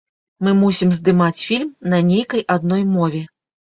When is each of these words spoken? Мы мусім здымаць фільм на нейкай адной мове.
Мы 0.45 0.53
мусім 0.61 0.95
здымаць 0.99 1.43
фільм 1.49 1.69
на 1.93 2.01
нейкай 2.09 2.45
адной 2.59 2.83
мове. 2.99 3.23